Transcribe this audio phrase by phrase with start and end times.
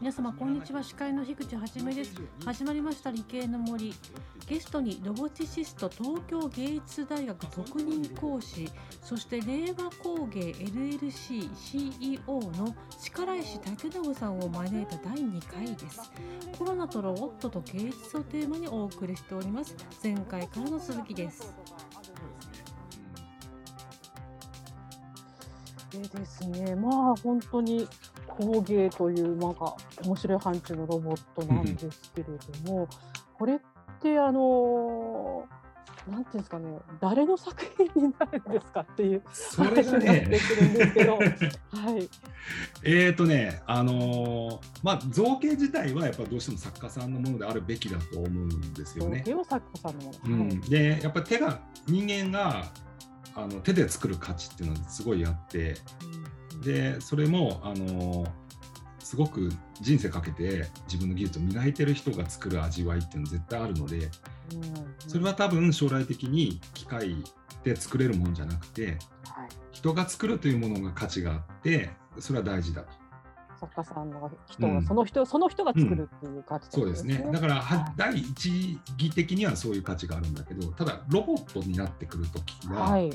[0.00, 0.82] 皆様こんにちは。
[0.82, 2.14] 司会の樋口はじめです。
[2.46, 3.92] 始まりました理系の森。
[4.48, 8.66] ゲストにロボティシスト東京芸術大学特任講師
[9.02, 16.10] そして令和工芸 LLC CEO の力石武信さんを招いた第2回です。
[16.58, 19.76] コロナとロボットと芸術をテーマにお送りしております。
[20.02, 21.54] 前回からの続きです。
[25.92, 27.86] でですねまあ本当に
[28.40, 32.28] 工芸というなんか面白い範疇のロボットなんですけれ
[32.64, 32.88] ども、
[33.38, 33.58] これっ
[34.00, 35.44] てあの
[36.08, 40.28] なんていうんですかね誰の作品になるんですかっていうそれがね
[41.70, 42.08] はい、
[42.82, 49.18] えっ、とねあのー、まあ造形自体はやっぱどうしても作家さんのものであるべきだと思うんですよね。
[49.18, 52.72] 造形は作家さんのもの、うん、でやっぱり手が人間が
[53.34, 55.76] あの手で作る価値っていうのはすごいあって、
[56.60, 58.26] でそれもあの
[58.98, 64.08] すごく人生かけて自分の技術を磨いてる人が作る味わいっていうのは絶対あるので、
[65.08, 67.16] それは多分将来的に機械
[67.64, 68.98] で作れるもんじゃなくて、
[69.72, 73.00] 人が作るというものが価値があってそれは大事だと。
[73.60, 76.68] 作家さんの人が、うん、その人その人が作るっていう価値、ね。
[76.72, 77.28] うん、そうですね。
[77.30, 83.08] だから、はい、第一義的にはそういう価値があるんだけどただロボットになってくるときは、はい。
[83.08, 83.12] うん、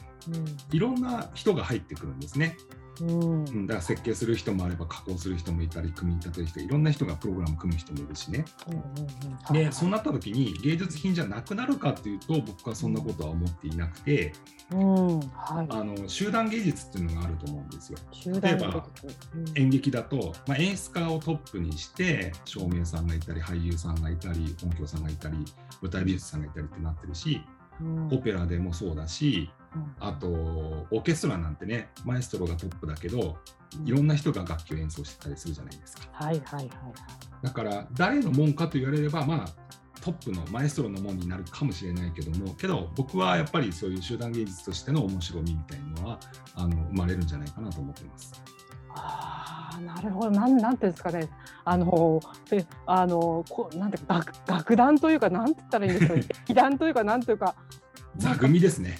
[0.71, 2.57] いろんな人が入ってくるんですね。
[3.01, 8.45] うん、だから設計する人もあれば加工する人もいたり組み立てる人いろんな人がプログラム組む人もいるしね。
[9.51, 14.33] でそうなった時に芸術品じゃなくなるかっていうと僕はそんなことは思っていなくて、
[14.71, 15.19] うん。
[15.19, 17.99] はい、あの集団芸術っていうのがあると思うんですよ。
[18.41, 18.87] 例えば、
[19.55, 25.37] 演劇だと、まあ、演出家をトップにして照明さんがいたり俳優さんがいたり音響さんがいたり
[25.81, 27.41] 舞台美術さんがいたりってなってるし、
[28.11, 29.49] オペラでもそうだし
[29.99, 33.37] あとオーケストラなんてねマエストロがトップだけど
[33.85, 36.07] いろんな人が楽器を演奏してたりするじゃないですか。
[36.11, 36.69] はいはいはい、
[37.41, 39.65] だから誰のもんかと言われればまあ
[40.01, 46.19] トップのマエストロのもんになるかもしれないけどもけど僕はやっぱりそういう集団芸術としての面白みみたいなのは
[46.53, 48.43] あの生まれるんじゃないかなと思ってます。
[48.97, 50.31] あなるほど。
[50.31, 51.29] なんなんていうんですかね。
[51.65, 52.21] あの
[52.51, 56.15] えあのこなんて楽楽団というかなんて言ったらいいんですか
[56.45, 57.55] 劇団というかなんというか。
[58.17, 58.99] 座組ですね。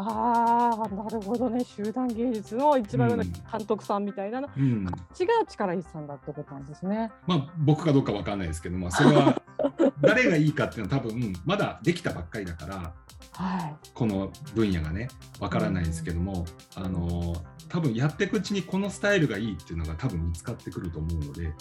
[0.00, 1.64] ああ、なるほどね。
[1.64, 4.86] 集団芸術の一番上の監督さんみたいなの、うん、
[5.18, 7.10] 違う力石さんだってことなんですね。
[7.26, 9.42] まあ、僕かどうかわかんないですけど、まあ、それは
[10.00, 12.92] 誰がいいかっていうのは多分まだできたばっかりだから、
[13.32, 15.08] はい、この分野がね
[15.40, 17.34] わからないですけども、うん、あの
[17.68, 21.52] 多分やっていくうちにこのスタイルがいいっていうのが多分見つかってくると思うので。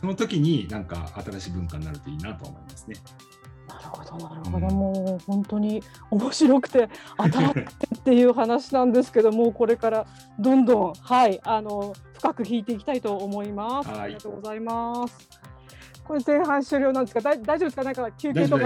[0.00, 2.96] その時になんか新しい文化になるといいなと思いますね。
[3.68, 7.64] なるほどなるほど、うん、もう本当に面白くて当たってっ
[8.04, 10.06] ていう話なんですけどもこれから
[10.38, 13.90] どんどんはいあの深く聞いていきたいと思います。
[13.90, 15.28] ありがとうございます。
[16.04, 17.84] これ前半終了なんですか大大丈夫ですか？
[17.84, 18.64] なんか休憩とか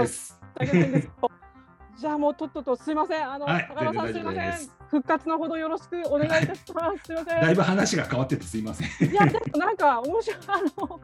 [0.55, 1.11] 大変です
[1.99, 4.53] じゃあもうとっととすいませんあの、はい、高野さんすいません
[4.89, 7.05] 復活のほどよろしくお願いいたします。
[7.05, 7.41] すいません。
[7.41, 9.09] だいぶ話が変わっててすいません。
[9.09, 10.99] いやでもなんか面白いあの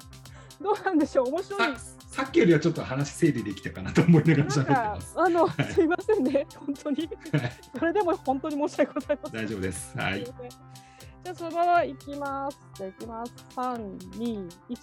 [0.63, 1.29] どうなんでしょう？
[1.29, 1.77] 面白い。
[2.09, 5.13] さっきよりはちょっと話整理できたかなと思いながら喋ってます。
[5.17, 6.47] あの、すいませんね。
[6.55, 7.09] 本当に。
[7.77, 9.41] それでも本当に申し訳ございません。
[9.45, 9.97] 大丈夫です。
[9.97, 10.23] はい。
[10.25, 12.59] じゃあそのままいきます。
[12.75, 13.33] じゃいきます。
[13.55, 14.79] 三二一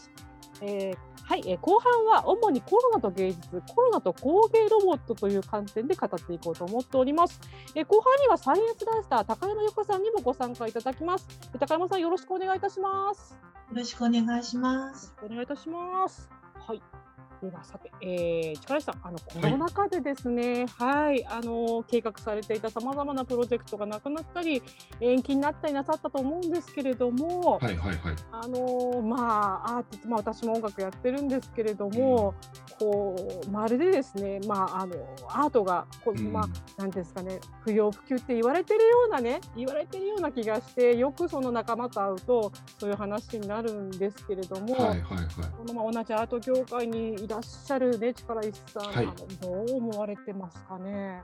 [0.61, 7.41] えー、はい、えー、後半は主にコロナと芸術、コロナと工芸ロボットという観点で語っていこうと思っております。
[7.75, 11.27] えー、後半にはサイエンスダンスター高山由香さんにもご参加いただきます。
[11.59, 13.37] 高山さんよろしくお願いいたします。
[13.71, 15.15] よろしくお願いします。
[15.25, 16.29] お願いいたします。
[16.67, 17.06] はい。
[17.43, 24.63] ではさて、えー、力石さん、あのコロナ禍でですね、はい、はい、あの計画されていたさまざまなプロジェクトがなくなったり、
[25.01, 32.35] 延期になったりなさったと思うんですけれども、はいはいはい、あのまあアーティスト、まあ私も音楽やってるんですけれども、
[32.81, 34.95] うん、こうまるでですね、まああの
[35.29, 45.27] アートがこう、うん、まあなんですかね、不要不急って言われてるようなね、言われてるような気がして、よくその仲間と会うとそういう話になるんですけれども、はいはいはい、
[45.57, 49.07] このまま同じアート業界にいらっしゃるね力石さん、はい、
[49.41, 51.23] どう思われてますかね？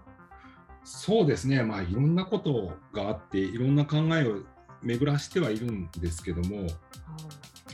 [0.83, 4.41] そうですね、まあ、いろんなことがあって、いろんな考えを
[4.83, 6.69] 巡らしてはいるんですけども、はい、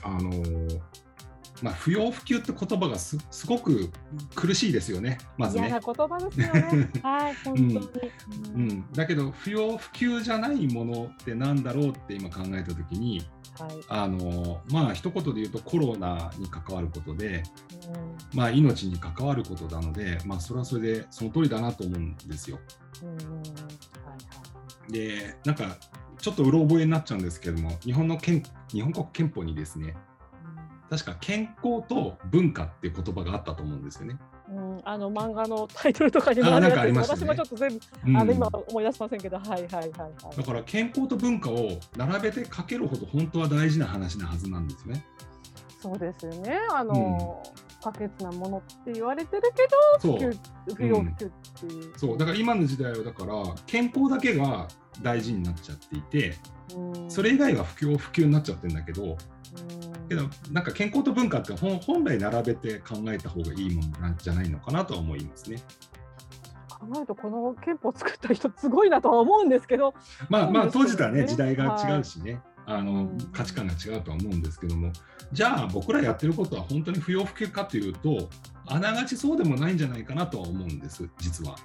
[0.02, 0.30] あの
[1.62, 3.90] まあ、不要不急って言葉がすごく
[4.34, 5.68] 苦しいですよね、まずね。
[5.68, 6.90] 嫌な言葉ですよね。
[7.02, 7.76] はい、本当に、
[8.54, 8.92] うん、うん。
[8.92, 13.26] だけど、不要不急じゃないものってなんだろうって今考えたときに、
[13.58, 17.42] はい、あのまあ一言で言うとコロナに関わることで、
[18.32, 22.58] うん、まあ命に関わることなので、まあそれはそれでその通りだなと思うんですよ。
[23.02, 23.68] うんはいは
[24.88, 25.76] い、でなんか
[26.20, 29.94] ちょっとうろ覚えになっちゃうんですけども日本の憲日本国憲法にですね
[30.90, 34.16] 確か健康と文化っていう言葉があったと思うんですよね。
[34.50, 45.04] うん、あの漫画のタイトルとかにもあるやつ、ね、私もちょっと全部、うん、あの今思い出しませんけど、はいはいはい、はい、だから健康と文化を並べて書けるほど本当は大事な話なはずなんですね。
[45.82, 46.58] そうですよね。
[46.72, 49.68] あの、うん不可欠なものって言われてるけ
[50.02, 50.36] ど普及
[50.74, 51.30] 不要不急っ
[51.60, 52.18] ていう、うん、そう。
[52.18, 53.32] だから今の時代はだから
[53.66, 54.66] 健康だけが
[55.00, 56.34] 大事になっちゃっていて、
[57.08, 59.16] それ以外は不況不及になっちゃってるんだけど、
[60.08, 65.62] けどなんか健康と文化って本来並べて考えた方がいいものなんじゃないのかなとは思いますね。
[66.68, 69.94] 考えるとこの憲法を作った人すごいなとは思うんですけど。
[70.28, 74.92] まあまあ当時とはね時代が違うしね、はい、あの価値観が違うとは思うんですけども。
[75.32, 78.30] じゃあ僕らやってることは本当に不要不急かというと
[78.66, 81.56] あながちそうでもないんじゃないかなとは思うんです実は。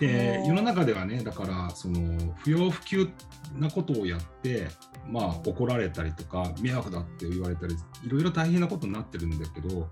[0.00, 3.08] で世の中ではねだからその不要不急
[3.54, 4.68] なことをやって
[5.08, 7.74] まあ怒られたりとか迷惑だって言われたり
[8.04, 9.88] いろいろ大変なことになってるんだけど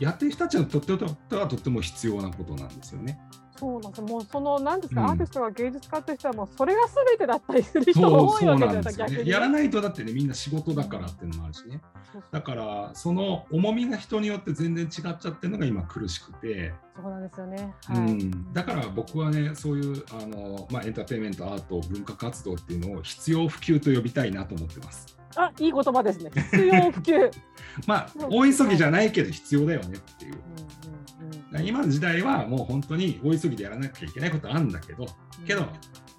[0.00, 0.92] やってる人たちにとって
[1.36, 3.18] はとっても必要なことなんですよね。
[3.58, 9.22] そうなんですもうそのなんですか、うん、アーティストが芸術家としてはもうそれがすべてだったりする人が多いわけですよね。
[9.24, 11.80] やらないとだってねみんな仕事だからっていうのもあるしね。
[12.30, 16.74] だからその重みが人によって全然違っちゃってるのが今苦しくて。
[16.96, 17.74] そうなんですよね。
[17.84, 25.16] はい、うん、だから僕はねそういうあのまあエンターテインメントアート文化活動っていうのを必要不急と呼びたいなと思ってます。
[25.36, 26.30] あいい言葉ですね。
[26.34, 27.30] 必要不急。
[27.86, 30.34] まあ大急ぎじゃないけど必要だよねっていう。
[30.34, 31.05] うん
[31.64, 35.06] 今の時代はもう本当に大急ぎでやらなきゃいけないことあるんだけど、
[35.46, 35.66] けど、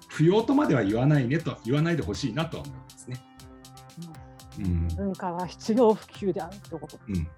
[0.08, 3.20] 不要とまでは言わないねと言わないでほしいなとは思いますね。
[4.58, 7.28] うん、文化は必要不急であるってこと、うん、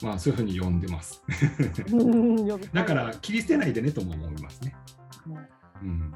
[0.00, 1.22] まあそういうふうに呼んでます。
[2.72, 4.74] だから切り捨てないでねとも思いますね。
[5.82, 6.14] うん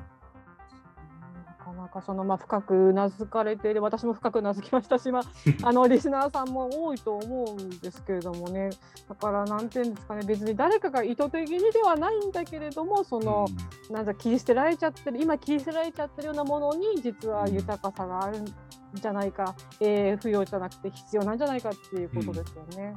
[1.90, 5.22] かそのまあ深くうなずかれている私も深くうなずきましたし、まあ、
[5.68, 8.70] あのリスナーさんも多いと思うんですけれどもね。
[9.08, 13.46] だから何て言うんですかね別に誰かが意図的にではないんだけれどもその、
[13.88, 18.46] うん、なんか切り捨てられちゃってる今切り捨てられちゃってるようなものに実は豊かさがあるん
[18.94, 22.94] じゃないか、えー、不要じゃなくて必要なんじゃないかっていうことですよね。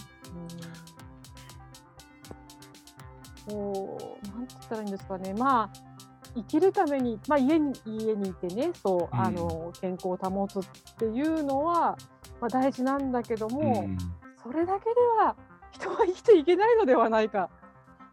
[3.48, 5.34] うん、こうなんて言ったらいいんですかね。
[5.34, 5.93] まあ
[6.36, 10.64] 生きるために、まあ、家に家にいてねそう、あの健康を保つっ
[10.98, 11.98] ていうのは、
[12.42, 13.98] まあ、大事なんだけども、うん、
[14.42, 15.36] それだけでは
[15.72, 17.50] 人は生きていけないのではないか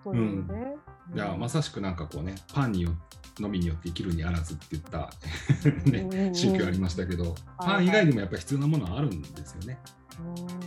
[0.04, 0.76] というね。
[1.10, 2.90] うん、いやまさしくなんかこうねパンによ
[3.38, 5.10] のみによって生きるにあらずって言った
[5.90, 9.78] ね、宗教ありましたけど、パン以外にもやっぱり必要なものはあるんですよね。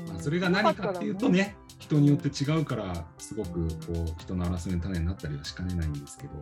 [0.07, 6.33] まあ、それが何かっていうとね人によって違うからすごくこう人の争いの種になったりはしかねないんですけど。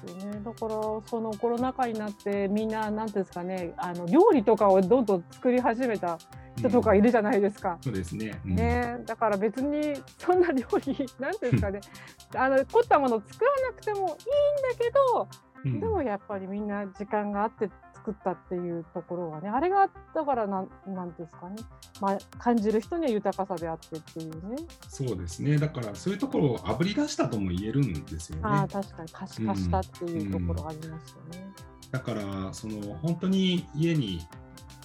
[0.00, 0.40] よね。
[0.44, 0.74] だから
[1.06, 6.18] そのコロナ禍になってみんな何ていうんですかねあの料理とかをどんどん作り始めた
[6.56, 7.76] 人とかいるじゃないですか。
[7.76, 8.98] うん、そうですね,、うん、ね。
[9.06, 11.80] だから別にそんな料理 なんていうんですかね。
[12.34, 14.16] あの凝ったものを作らなくてもいいんだ
[14.78, 15.28] けど、
[15.64, 17.70] うん、でもやっぱりみんな時間があって
[18.06, 21.56] 作ったっていうところはねあれがだからなんなんですかね、
[22.00, 24.56] まあ、感じる人には豊かさであってっていうね。
[24.88, 25.58] そうですね。
[25.58, 28.42] だからそういうところをあぶり出したとも言えるんですよね。
[28.44, 31.54] あ確かに可視化したっていうところありますよね、うんうん、
[31.90, 34.20] だからその本当に家に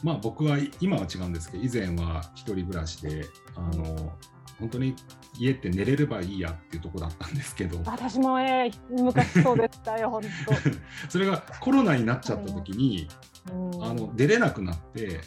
[0.04, 4.14] まあ僕は今は違うんですけど以前は一人暮らしであの
[4.62, 4.96] 本当に
[5.38, 7.82] 家って寝れればいいやっていうとこだったんですけど。
[7.84, 10.54] 私もえー、昔そうでしたよ本当。
[11.10, 13.08] それがコロナになっちゃった時に、
[13.48, 15.22] あの出れなくなって、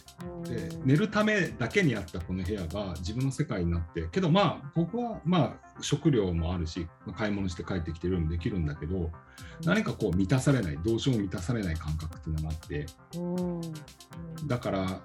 [0.44, 9.10] で寝るためだけにあったこの部屋が自分の世界になってけどまあ僕はまあ食料もあるし買い物して帰ってきてるようにできるんだけど、
[9.64, 12.86] 何かこう満たされないどうしようも満たされない感覚っていうのがあって、
[14.46, 15.00] だから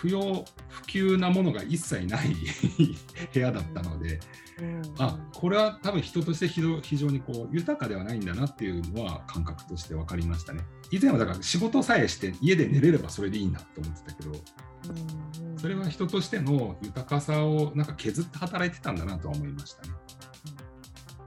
[0.00, 2.34] 不要不急なものが一切ない
[3.34, 4.18] 部屋だったので、
[4.58, 10.64] うん、あこれは多分人として非常にこう豊かではないんだなっていうのは感覚として分かりましたね。
[10.90, 19.94] 以前はだから仕事さえして家で寝れればそれでいいなと思ってたけど、うん、それは人としての豊かさをなんか削って働いてたんだなとは思いましたね。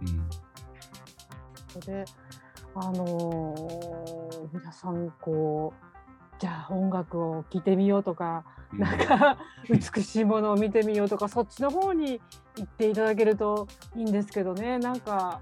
[0.02, 0.30] うん、
[1.82, 2.06] それで
[2.76, 5.94] あのー、皆さんこう
[6.40, 8.44] じゃあ音楽を聴いてみようとか、
[8.74, 9.38] うん、なんか
[9.70, 12.20] 美しいものを見てみようとかそっちの方に
[12.58, 14.78] 行っていただけるといいんですけどね。
[14.78, 15.40] なんか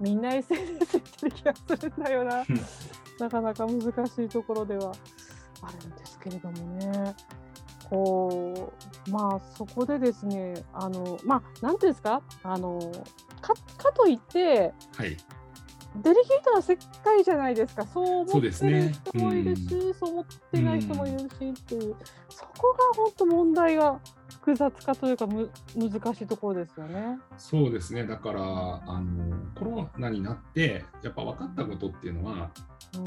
[0.00, 2.44] みんな SNS 行ってる気がするんだよな
[3.22, 4.92] なかなか難しいところでは
[5.62, 7.14] あるんですけれどもね。
[7.88, 8.72] こ
[9.06, 12.22] うまあそこでですねあのまあ何ていうんですか？
[12.42, 12.80] あの
[13.40, 15.16] かかといって、はい、
[15.96, 17.86] デリケートな世界じゃないですか。
[17.86, 19.86] そう思ってる人もいるしそう、ね。
[20.00, 21.96] うん、思ってない人もいるしっていう、
[22.30, 24.00] そこが本当問題が
[24.40, 27.18] 複雑化というかむ難しいところですよね。
[27.36, 28.06] そうですね。
[28.06, 28.40] だから
[28.86, 32.50] あのコロナになってやっぱ分かったことっていうのは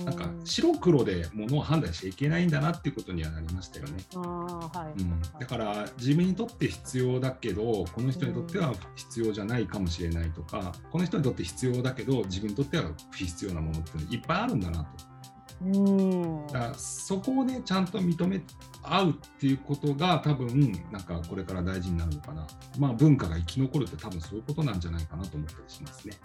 [0.03, 4.03] なんか白黒でものを判断しちゃいけないんだなっていうことにはなりましたよね。
[4.15, 15.15] あはいうん、だから自分にとって必要だけどこの人にとっては必要じゃないかもしれないとかこの人にとって必要だけど自分にとっては不必要なものっていうのいっぱいあるんだなと。
[15.61, 18.41] うんだからそこをねちゃんと認め
[18.83, 22.45] 合うっていうことが多分なんかこれから大事になるのかな
[22.77, 26.15] まあ文化が生き残るって多分そういうことなんじゃないかなと思ったりしますね。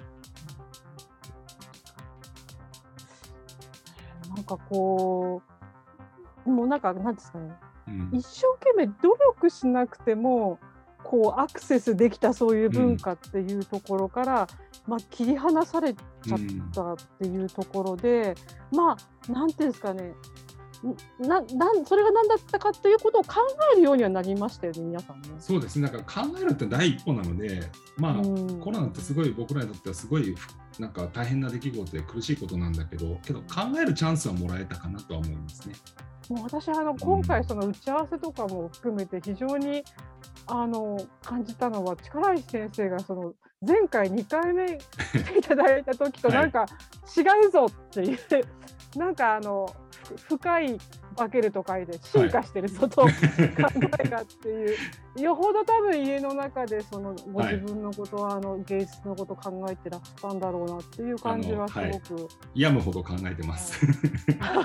[4.35, 5.43] なんかこ
[6.47, 7.51] うもうなんかなんですかね、
[7.89, 10.59] うん、一生懸命努力しなくても
[11.03, 14.49] こうアクセスできたそういう文化っていうところから、
[14.87, 16.39] うん、まあ、切り離されちゃっ
[16.75, 18.37] たっていうところで、
[18.73, 18.97] うん、ま
[19.29, 20.13] あなんていうんですかね
[21.19, 23.35] ななんそれが何だったかということを考
[23.75, 25.29] えるようにはなりましたよね、皆さんね。
[25.39, 30.35] そうですね、なんか考えるって第一歩なので、まあ、うん、コロナってすごい僕らにとってはすごい
[30.79, 33.47] なんか大変な出来事で苦しいことなんだけど、けど考
[33.81, 35.75] えるチャンスはもらえたかなとは思いますね。
[36.31, 39.85] もう私あの今回その打ち合わせとかも含めて非常に、
[40.47, 43.35] あの感じたのは力石先生がその
[43.67, 44.79] 前回2回目来
[45.33, 46.67] ていただいた時となんか
[47.17, 48.45] 違うぞっていう、はい、
[48.97, 49.73] なんかあの
[50.29, 50.77] 深い
[51.17, 53.09] 分けると書いて進化してるぞと、考
[54.05, 54.75] えがってい
[55.19, 62.01] う、よほど多分家の中でそのご自分のことは、はい、あの芸術のこと考えてらしたんだろうなっていう感じはすごく、はい、
[62.63, 63.87] 病むほど考えてます。
[64.41, 64.65] あな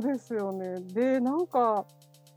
[0.00, 0.80] そうですよね。
[0.92, 1.84] で、なんか、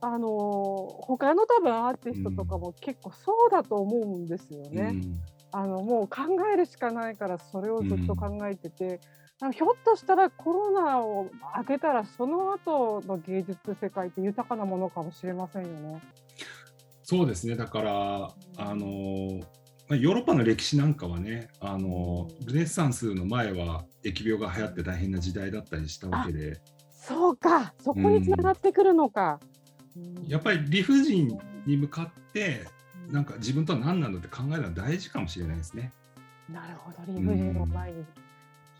[0.02, 4.82] あの、他の多分アーティストとかも結構そうだと思うんですよね。
[4.94, 9.00] うん、あの、もう考えるしかないからそれをずっと考えてて、
[9.42, 16.02] うん、ひょっとしたらコロナを明けたらその後の芸術世界って豊かなものかもしれませんよね。
[17.04, 17.56] そうですね。
[17.56, 19.40] だから、あの
[19.92, 26.62] まあ、ヨーロッパの歴史なんかはねあのルネッサンスの前は疫病が流行って大変な時代だったりしたわけで
[27.02, 27.74] そうか。
[27.80, 29.40] そこにつながってくるのか、
[29.98, 32.68] うん、やっぱり理不尽に向かって
[33.10, 35.92] なんか自分とは何なんだって考えるのは大事かもしれないですね。
[36.48, 36.98] なるほど。
[37.08, 38.06] 理不尽の前に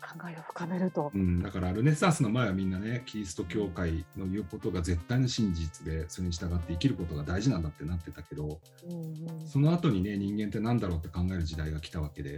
[0.02, 12.30] 考えを深めると、うん、だからルネサンスの前はみんなねキリスト教会の言うことが絶対の真実でそれに従って生きることが大事なんだってなってたけど、うんうん、その後にね人間って何だろうって考える時代が来たわけで、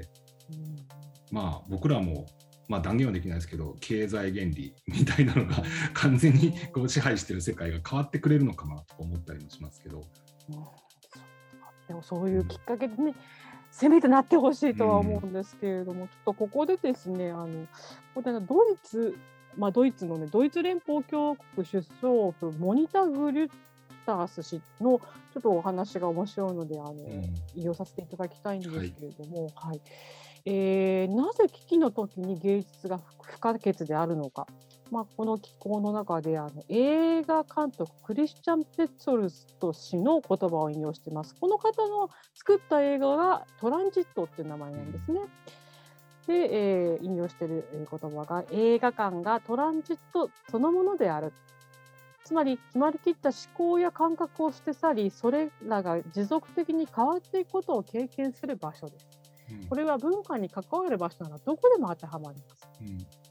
[0.52, 0.76] うん、
[1.32, 2.26] まあ僕らも
[2.68, 10.02] まあ断言はできないですけど経済原理みたいなのが完全にこう支配してる世界が変わってくれるのかなと思ったりもしますけど。
[10.48, 10.54] うん、
[11.88, 13.14] でもそういうきっかけでね、
[13.70, 17.66] せめてなってほしいとは思うんですけれども、うん、ちょっとここでですねあの
[18.14, 19.16] ここでドイツ、
[19.56, 23.50] まあ、ドイツのねドイツ連邦共和国出走府モニタ・グリュッ
[24.06, 25.00] タース氏の
[25.32, 29.80] ちょっとお話が面白いのであの、うん、引用させていただきたいんですけれども、はい、はい、
[30.46, 34.46] えー、なぜ危機の時に芸術が不可欠であるのか。
[34.90, 41.34] まあ、この機構の中であの映画監督クリスチャン・ペッツォルスト氏の言葉を引用しています。
[41.40, 45.20] この方の作った映画がトランジットっていう名前なんですね。
[46.26, 46.34] で、
[46.94, 51.32] えー、引用している言葉が映画館がトランジットそのものである。
[52.24, 59.23] つまり決まりきった思考や感覚を捨て去りそれらが持続的に変わっていくことを経験する場所です。
[59.50, 62.68] うん、これは文化に関わる場所ならどこでも当てはまります。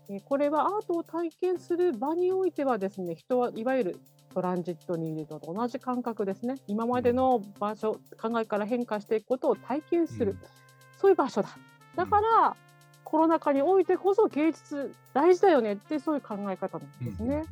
[0.10, 0.20] うん。
[0.22, 4.00] これはアートを体験する場においてはですね人はいわゆる
[4.34, 6.56] トランジットにいるのと同じ感覚ですね。
[6.68, 10.40] 今までの場所考えから変化していくことを体験する、うん、
[10.98, 11.50] そういう場所だ。
[11.96, 12.54] だから、うん、
[13.04, 17.36] コロナ禍においてこそ芸術大事だよねってそういう考え方なんですね。
[17.36, 17.46] うん、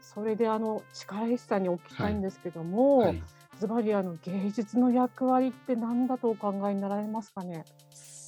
[0.00, 3.14] それであの力石さんにお聞きたいんですけども、
[3.58, 7.64] ズバリあの芸術の役割って何だとお考えになられますかね？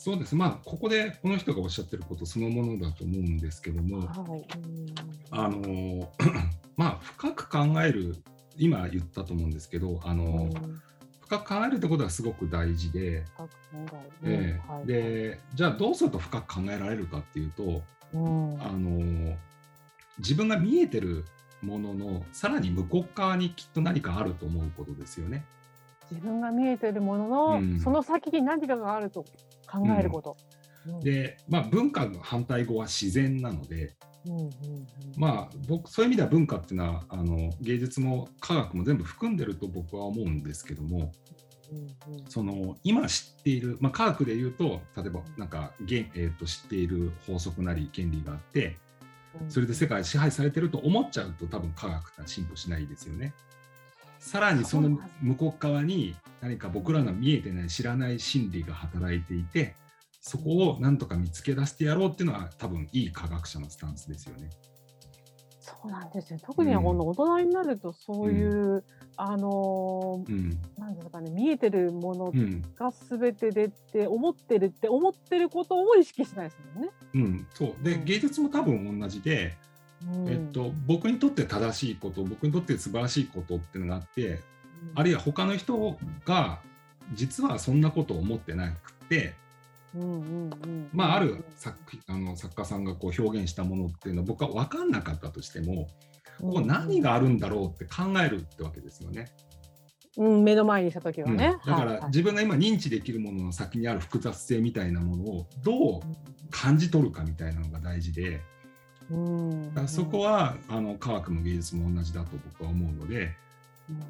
[0.03, 0.35] そうです。
[0.35, 4.45] まあここでこの人がおっしゃってることそのものだと思うんですけども、はい、
[5.31, 6.13] あの
[6.77, 8.17] まあ深く考える
[8.57, 10.51] 今言ったと思うんですけどあの、
[11.21, 13.25] 深く考えるってことはすごく大事で、
[14.25, 17.83] えーはい、でじゃあどうすると深く考えられるかっていうと、
[18.13, 19.37] うん、あの
[20.19, 21.27] 自分が見えてる
[21.63, 25.45] もののさらに向こう側にきっと何かあると思うことですよね。
[26.11, 29.25] 自分が見えてるものの、うん、その先に何かがあると
[29.73, 30.37] 考えること。
[30.87, 33.95] うん、で、まあ、文化の反対語は自然なので、
[34.27, 34.51] うんうんうん、
[35.17, 41.13] まあ僕そういう意味では文化っていうのはあの芸術も科学も全部含んでると僕は思うんですけども、
[41.73, 48.77] うんうん、その今知っている、まあ、科学で言うと例えばなんか、えー、と知っている法則なり原理があって
[49.49, 53.35] それで世界支配されてると思っちゃうと多分科学って進歩しないですよね。
[54.23, 59.75] さらにその向こう側に何か僕らが見えてない知らない心理が働いていて
[60.21, 64.49] そこをなんとか見つけ出してやろうっていうのは多分いい科学者のスタンスですよね。
[65.59, 66.39] そうなんですよ。
[66.41, 68.83] 特にこの大人になるとそういう、うん、
[69.17, 72.33] あの、うん、なんですかね見えてるもの
[72.77, 76.91] が全てでって思ってるって思ってることを意識しないですもんね。
[77.15, 77.75] うん、そう。
[77.83, 79.57] で芸術も多分同じで、
[80.07, 84.41] うん、えっと、僕にとって正しいこと僕にとって素晴らしいことっていうのがあって、
[84.95, 86.61] あるいは他の人が
[87.15, 89.35] 実はそんなことを思ってなくて
[90.93, 95.87] まあ、ある作あの作家さんがこう表現したものっていうのは僕は分かんなかったとしても
[96.41, 99.27] ここ何があるんだろうって考えるってわけですよね。
[100.17, 106.01] うん、目の前にした時はね、うん、だから自分が今認知できるものの先にある複雑性みたいなものをどう
[106.51, 108.41] 感じ取るかみたいなのが大事で、うん、
[109.75, 113.35] だそこはあの科学も芸術も同じだと僕は思うので、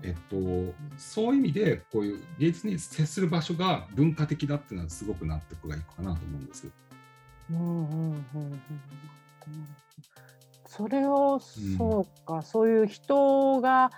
[0.02, 6.68] えっと、そういう意味でこういう芸術に接する場所が文化的だっていうのはすごく納得がいくかなと思うんです。
[7.50, 8.42] うんうんうん。
[8.42, 8.60] うん、
[10.66, 13.90] それを、そうか、そういう人が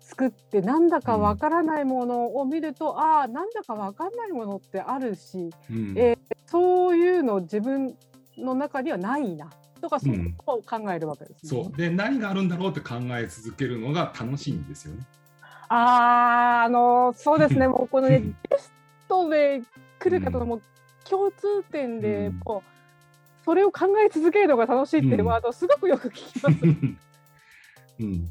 [0.00, 7.96] 作ってなんだかわからないものを見ると、うん、ああなんだかわかんないものってあるし、うん、えー、そういうの自分
[8.36, 9.50] の中にはないな
[9.82, 10.14] とかそこ
[10.46, 11.76] とを考えるわけですね、そう。
[11.76, 15.04] で何があるんだろうって考え続けるのが楽しいんですよね。
[15.68, 17.66] ああのそうですね。
[17.68, 18.72] もうこのねゲス
[19.08, 19.60] トで
[19.98, 20.60] 来る方のも
[21.04, 26.58] 共通点で、もうそれを考え続けるのが楽しいっていうワードすごくよく聞きます。
[28.00, 28.30] うん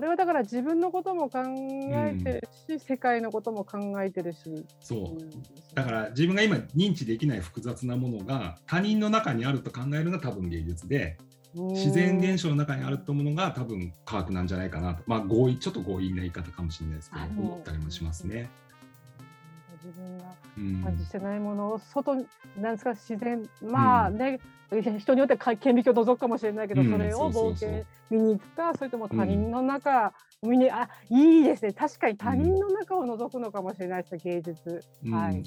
[0.00, 4.64] それはだから自分のことも考えてるし、うん、世界のことも考えてるし。
[4.80, 11.18] そう、だから自分が今認知できない複雑なものが他人の中にあると考えるのが多分芸術で
[11.54, 14.46] 自然現象の中にあると思うのが多分科学なん。
[14.46, 18.48] じゃないかなとまあ合意ちょっと強引な言い方かもしれないですけど思ったりもしますね。
[19.90, 20.24] 自分が
[20.84, 22.14] 感じてないものを外
[22.56, 31.72] なんですか自然まあね、うん、人によっては顕微鏡を覗くかもしれないけど、うん、それを冒険見に行くかそれとも他人の中、見にあいいですね。
[31.72, 35.42] 確かに他人の中を覗くのかもしれないです芸術、はい。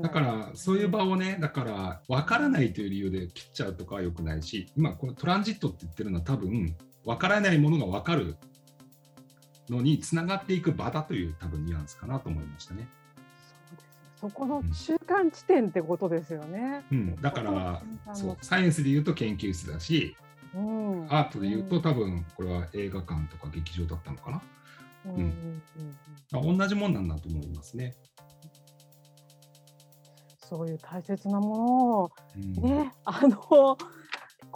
[0.00, 6.74] だからそういう場をねだから分からないという理由で切っちゃうとかはよくないし今このトランジットって言ってるのは多分
[7.04, 8.36] 分からないものが分かる
[9.70, 12.88] のにつながっていく場だという多分ニュアンスかなと思いましたね。
[14.20, 16.84] そこの中間地点ってことですよね。
[16.90, 17.82] うん、だから
[18.14, 18.36] そう。
[18.42, 20.16] サイエンスで言うと研究室だし、
[20.54, 24.42] うん、アートで言うと多分これは映画館とか劇場だったのかな。
[25.06, 25.62] うん、
[26.34, 27.94] うん、同じもんなんだと思いますね。
[30.40, 32.10] そういう大切なものを
[32.60, 33.78] ね、あの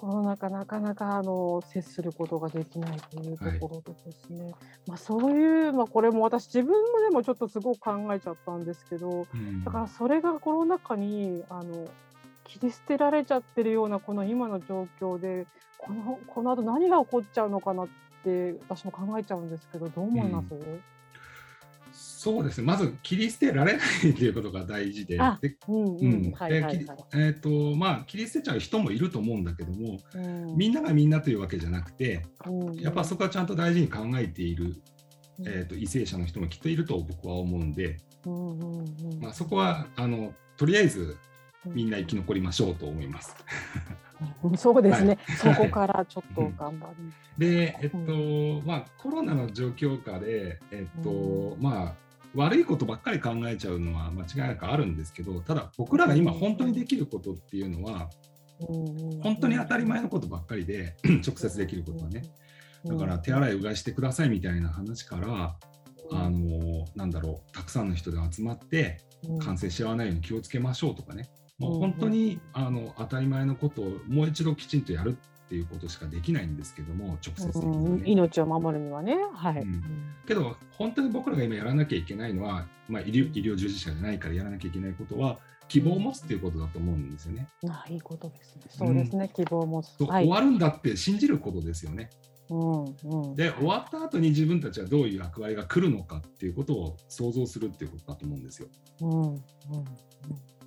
[0.02, 4.54] コロナ禍なかなかあの接することができないというところでですね、はい、
[4.88, 6.74] まあ、そういう、まあ、これも私自分
[7.08, 11.86] でもちょっとすごく考えちゃったんですけど、うん、だからそれがコロナ禍にあの
[12.42, 15.46] 切り捨てられちゃってるようなこの今の状況で
[15.78, 17.88] このこの後何が起こっちゃうのかなっ
[18.24, 20.82] て私も考えちゃうんですけどどう思います、うん
[21.92, 25.18] そうですね、まず切り捨てられないということが大事で、
[27.14, 34.76] えっ、とまあ切り捨てちゃう人もいると思うんだけども、うん、みんながみんなというわけじゃなくて、うん、やっぱそこはちゃんと大事に考えている、
[35.38, 37.98] うん、えーと、為政者の人もきっといると僕は思うんで、
[39.20, 41.16] まあ、そこはあのとりあえず
[41.66, 43.34] みんな生き残りましょうと思います。
[44.56, 46.94] そうですね、はい、そこからちょっと頑張る。
[47.38, 51.94] で、えっと、まあ、コロナの状況下で、えっと、まあ、
[52.34, 58.08] 悪いことばっかり考えちゃうのは間違いなくあるんですけどただ僕らが今本当にできることっていうのは
[59.22, 62.22] 本当に当たり前のことばっかりで直接できることはね。
[62.84, 65.56] だから手洗いうがいしてくださいみたいな話から
[66.10, 68.98] あのなんだろうたくさんの人で集まって
[69.38, 71.28] 感染し合わないように気をつけましょうとかね、
[71.66, 79.82] 本当にあの当たり前のことをもう一度きちんとやるっていうことしかできないんですけども直接的に、ね、命を守るにはね、はい、うん、
[80.26, 87.48] けど本当に僕らが今やらなきゃいけないのは、まあ、医療医療従事者じゃないからやらなきゃいけないことは希望を持つっていうことだと思うんですよね。
[87.68, 88.62] あいいことですね。
[88.68, 92.10] そうですね、うん、希望を持つ、はい、終わるんだって信じることですよね。
[92.50, 98.68] うんうん、で終わった後に自分たちはどういう役割が来るのかっていうことを想像するっていうことだと思うんですよ。
[99.00, 99.40] うんうん、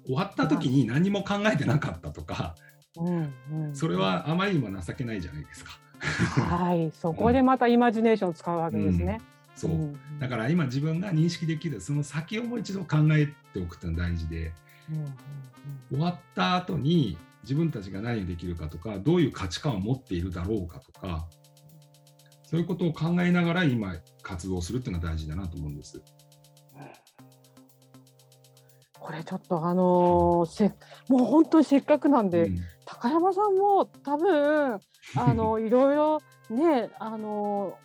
[0.06, 2.56] 終わった時に何も考えてなかったとか、
[2.98, 5.80] うんうん、それはあまりにも情けないじゃないですか。
[6.42, 9.20] はい、 そこでまたイマジネーションを使うわけですね。
[9.56, 14.54] そう、だから今自分が認識できるその先をもう一度考えておくっていうのは大事で、
[15.90, 21.28] 終わった後に自分たちが何できるかとかどういう価値観を持っているだろうかとか
[22.44, 26.02] そういうことを考えながら今活動するっていうのは大事だなと思うんです。
[29.06, 30.74] これちょっとあのー、せ
[31.10, 34.80] もう本当にせっかくなんで、うん、高山さんも多分
[35.16, 37.78] あの いろいろねあの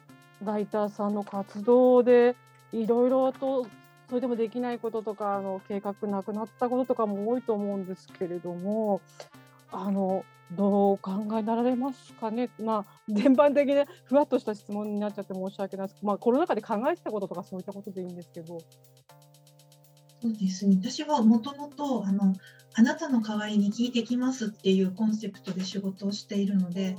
[0.42, 2.36] ライターさんの活動で
[2.72, 3.66] いろいろと
[4.08, 9.02] それでもできないこととかあの計画なくなったこととかも多いと思うんですけれども
[9.70, 15.96] あのどう考えられますかね、まあ、全般的にふわっとした質問になっちゃって申し訳ないです。
[15.96, 18.58] けど、まあ、コロナ禍で考えてたこととかそういったことでいいんですけど。
[20.20, 20.76] そうですね。
[20.80, 22.34] 私はもともとあの
[22.74, 26.96] あなたの代わりに聞いてきますっていうコンセプトで仕事をしているので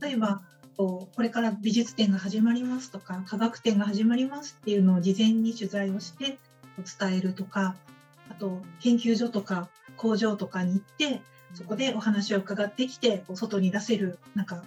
[0.00, 0.42] 例えば
[0.76, 6.38] これから美術展が始まりますとか科学展が始まりますっていうのを事前に取材をして
[6.98, 7.76] 伝えるとか
[8.30, 11.22] あと研究所とか工場とかに行って
[11.54, 14.64] そこでお話を伺ってきて外に出せるなんか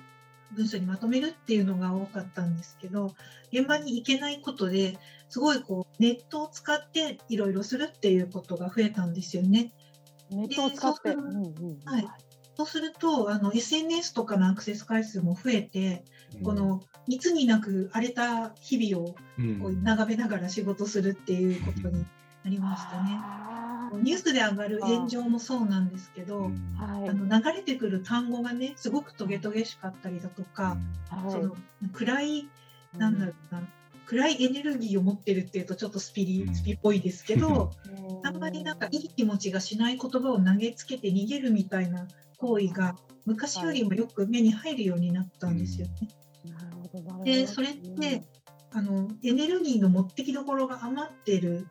[0.55, 3.13] 文章にまとめるっていうのが多かったんですけど
[3.51, 4.97] 現場に行けないことで
[5.29, 9.73] すごいこうネットを使っていろいろするっていうことが増えたんですよね。
[10.29, 12.07] ネットを使って、はい、
[12.55, 16.03] そうするとあの SNS とかのアクセス回数も増えて、
[16.37, 22.05] うん、このいつになく荒れた日々をこう眺めながら仕事するっていうことに
[22.43, 23.56] なりましたね。
[23.93, 30.77] ニュースで上がる炎上もそうなんですけど、あの流れてくる単語がねすごくトゲトゲしかったりだとか、
[31.29, 31.55] その
[31.93, 32.49] 暗い
[32.97, 33.61] なんだろうな、
[34.05, 37.71] 暗いエネルギーを持ってるっていうとちょっとスピリスピっぽいですけど、
[38.23, 42.95] あんまりなんかいい気持ちがしない言葉を投げつけて逃げるみたいな行為が
[43.25, 45.93] 昔よりもよく目に入るようになったんですよね。
[47.23, 48.23] でそれって
[48.71, 51.67] あのエネルギーの持ってきどころが余ってる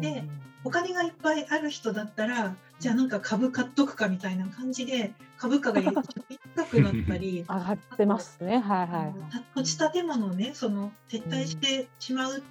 [0.00, 0.24] で
[0.62, 8.58] お金がいっぱいある人だったらじゃあなんか株買っとくかみたいな感じで株価が高くなったり 上がってますね。
[8.58, 9.14] はいはい。
[9.54, 12.42] 土地建物ねその撤退してしまう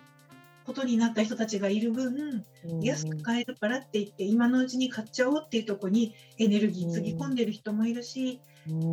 [0.66, 2.46] ことになった人たちがいる分、
[2.82, 8.40] 安く買えるからって言って今のうちに買っちゃおうっていうとこにエネルギーつぎ込んでる人もいるし、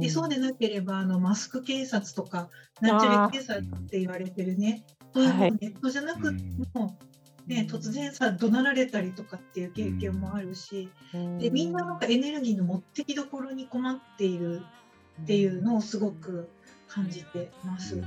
[0.01, 2.49] でそうでなければあのマスク警察とか
[2.81, 4.85] ナチュラル警察って言われてるね。
[5.13, 6.43] そういうネットじゃなくて
[6.75, 6.99] も、
[7.47, 14.63] ね、突然さ怒鳴られたりとかっていう経験もあるし、うん、でみんななんかエネルギーの持ってきどころに困っている
[15.23, 16.49] っていうのをすごく
[16.89, 18.03] 感じてます。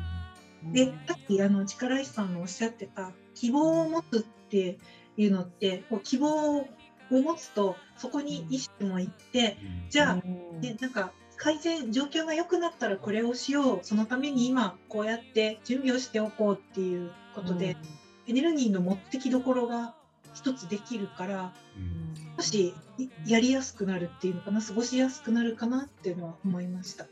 [0.74, 4.78] でさっきあの力石さんのおっしゃってた希望を持つって
[5.16, 6.68] いうのってこう希望を
[7.10, 9.58] 持つとそこに意識もいって、
[9.90, 17.78] じゃあ、ね、なんか改善状況が良くなったらこれをしようそのために今こうやって準備をしておこうっていうことで、
[18.30, 19.96] エネルギーの持ってきどころが
[20.34, 22.74] 一つできるから、うん、少し
[23.26, 27.06] やりやすくなるっていうのかな過ごしやすくなるかなっていうのは思いました。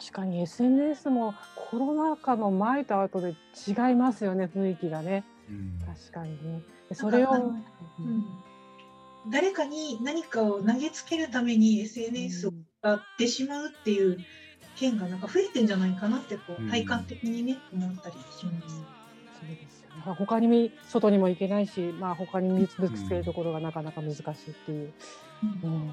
[0.00, 3.36] 確かに SNS もコロナ禍の前と後で
[3.68, 6.62] 違いますよね雰囲気がね、うん、確かにね。
[6.92, 8.26] それを、うん、
[9.30, 14.18] 誰かに何かを投げつけるために SNS を使ってしまうっていう
[14.80, 18.99] 件がなんか増えてんじゃないかなってこう体感的にね、思ったりします。
[19.40, 22.76] そうですよ、ね、他に外にも行けないし、まあ、他に見つ
[23.08, 24.24] けるところがなかなか難しいっ
[24.66, 24.92] ていう。
[25.62, 25.90] うん、うん、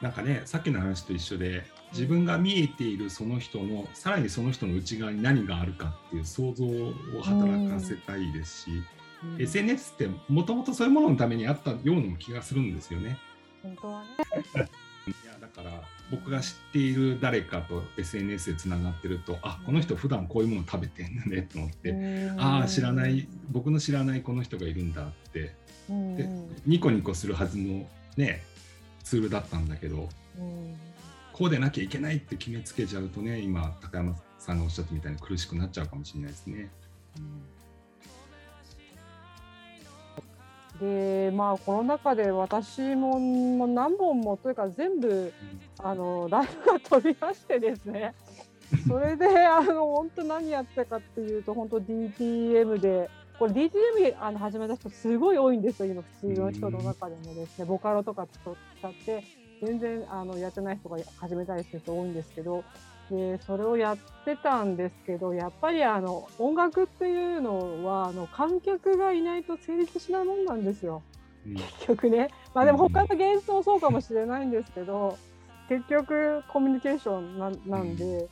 [0.00, 8.70] なんかねさっきの話と一緒で自分が見えているその人のさらにその人の内側に何があるかっていう想像を働かせたいですし、
[9.36, 13.18] うん、SNS ってもともとそういうもののためにあったような気がするんですよね。
[13.62, 14.08] 本当はね
[15.06, 25.54] いやだから僕が知っている誰かと SNS でつながってるとあこの人普段こういうもの食べてんだねと思ってああ知らない僕の知らないこの人がいるんだって。
[25.88, 26.28] で
[26.64, 27.86] ニコニコするはずの
[28.16, 28.42] ね
[29.02, 30.08] ツールだったんだけど
[31.32, 36.70] こうでなきゃいけないって決めつけちゃうとね今高山さんがおっしゃったみたいに苦しくなっちゃうかもしれないですね。
[40.82, 45.32] でまあコロナ禍で私もも何本もというか全部
[45.78, 48.14] あのライブが飛びましてですね。
[48.88, 57.64] それであの本当何やったかっていうと本当 DTM でこれ DTM あの始めた人すごい多いんですよ今普通の人の中でもですね。
[57.64, 59.22] ボカロとか使って
[59.62, 62.64] 全然あのやってない人が始めたりする人多いんですけど
[63.12, 71.02] でそれをやってたんですけどやっぱりあの音楽っていうのはあの観客がいないと成立しないもんなんですよ、
[71.44, 72.30] 結局ね。
[72.54, 75.18] まあでも他の芸術もそうかもしれないんですけど
[75.68, 78.28] 結局コミュニケーションなんで。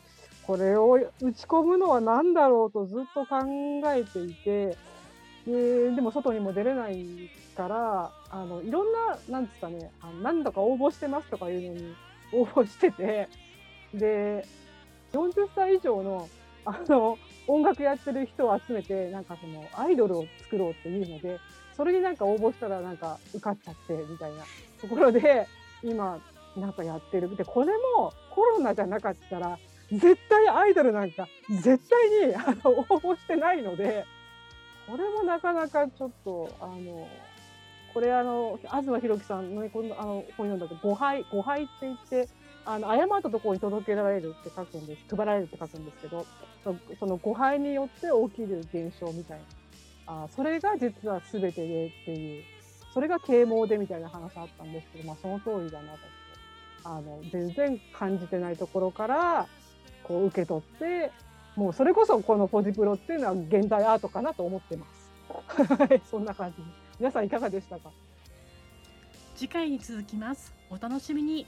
[0.47, 3.38] これを打ち込むのは何だろうとずっと考
[3.95, 4.77] えていて
[5.47, 11.95] ででも外にも出れないからあのいろんななんですかねあの何度か応募してますとかいうのに
[12.33, 13.29] 応募してて
[13.95, 14.45] で
[15.12, 16.29] 40歳以上の
[16.64, 21.38] あの音楽やってる人を集めてなんかそのアイドルを作ろうっていうので
[21.77, 24.44] それになんか応募したらなんか受かっちゃってみたいな
[24.81, 25.49] ところで
[25.83, 26.20] 今
[26.57, 27.35] なんかやってる。
[27.37, 29.59] でこれもコロナじゃなかったら
[29.90, 34.05] 絶対アイドルなんか絶対にあの応募してないので
[34.87, 37.09] これもなかなかちょっとあの
[37.92, 42.29] これあの東博樹さんのこのあの本読んだけど誤配誤配って言って
[42.73, 46.27] あの誤ったところに届けられるって書くんです配られるって書くんですけど
[46.99, 49.45] その誤配によって起きる現象みたいな。
[50.07, 52.45] あそれが実は全てでっていう
[52.93, 55.99] それが啓蒙でみたいな話あったんですけど、まあ、その通りだなと。
[56.83, 59.47] あの全然感じてないところから
[60.03, 61.13] こう受け取って
[61.55, 66.11] もうそれこそこのポジプロっていうのは現代アートかなと思ってます。
[66.11, 66.63] そんな感じ。
[66.99, 67.91] 皆さんいかがでしたか？
[69.37, 70.53] 次回に続きます。
[70.71, 71.47] お楽しみに。